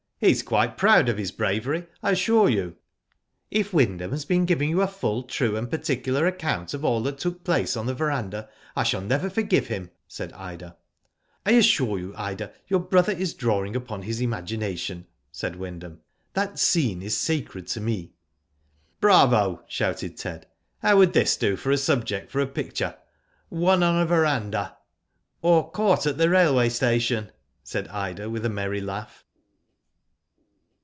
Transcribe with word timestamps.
'* 0.21 0.21
He's 0.21 0.43
quite 0.43 0.77
proud 0.77 1.09
of 1.09 1.17
his 1.17 1.31
bravery, 1.31 1.87
I 2.03 2.11
assure 2.11 2.47
you." 2.47 2.75
If 3.49 3.73
Wyndham 3.73 4.11
has 4.11 4.23
been 4.23 4.45
giving 4.45 4.69
you 4.69 4.83
a 4.83 4.87
full, 4.87 5.23
true, 5.23 5.55
and 5.57 5.67
particular 5.67 6.27
account 6.27 6.75
of 6.75 6.85
all 6.85 7.01
that 7.01 7.17
took 7.17 7.43
place 7.43 7.75
on 7.75 7.87
the 7.87 7.95
verandah, 7.95 8.47
I 8.75 8.83
shall 8.83 9.01
never 9.01 9.31
forgive 9.31 9.65
him," 9.65 9.89
said 10.07 10.31
Ida. 10.33 10.77
I 11.43 11.53
assure 11.53 11.97
you, 11.97 12.13
Ida, 12.15 12.53
your 12.67 12.81
brother 12.81 13.13
is 13.13 13.33
drawing 13.33 13.75
upon 13.75 14.03
his 14.03 14.21
imagination," 14.21 15.07
said 15.31 15.55
Wyndham. 15.55 16.01
"That 16.33 16.59
scene 16.59 17.01
is 17.01 17.17
sacred 17.17 17.65
to 17.69 17.81
me." 17.81 18.11
*' 18.57 18.99
Bravo!" 19.01 19.63
shouted 19.67 20.17
Ted." 20.17 20.45
How 20.83 20.97
would 20.97 21.13
this 21.13 21.35
do 21.35 21.55
for 21.55 21.71
a 21.71 21.77
subject 21.77 22.29
for 22.29 22.41
a 22.41 22.45
picture,' 22.45 22.95
Won 23.49 23.81
on 23.81 23.97
a 23.99 24.05
verandah.' 24.05 24.77
"*' 25.25 25.41
Or,' 25.41 25.71
Caught 25.71 26.05
at 26.05 26.17
the 26.19 26.29
railway 26.29 26.69
station,'" 26.69 27.31
said 27.63 27.87
Ida, 27.87 28.29
with 28.29 28.45
a 28.45 28.49
merry 28.49 28.81
laugh. 28.81 29.25